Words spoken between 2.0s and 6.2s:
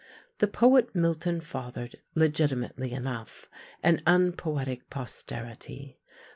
legitimately enough, an unpoetic posterity.